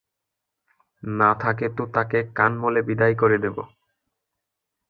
[1.03, 3.57] না থাকে তো তাকে কান মলে বিদায় করে দেব।